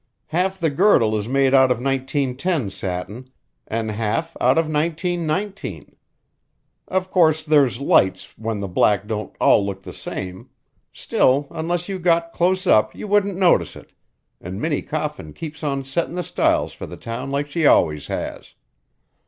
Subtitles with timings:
[0.29, 3.29] Half the girdle is made out of 1910 satin,
[3.67, 5.95] an' half out of 1919.
[6.87, 10.49] Of course there's lights when the blacks don't all look the same;
[10.91, 13.91] still, unless you got close up you wouldn't notice it,
[14.41, 18.55] an' Minnie Coffin keeps on settin' the styles for the town like she always has."